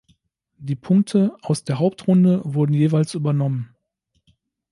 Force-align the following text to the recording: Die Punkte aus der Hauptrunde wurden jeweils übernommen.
Die 0.57 0.73
Punkte 0.75 1.37
aus 1.43 1.63
der 1.63 1.77
Hauptrunde 1.77 2.41
wurden 2.43 2.73
jeweils 2.73 3.13
übernommen. 3.13 3.75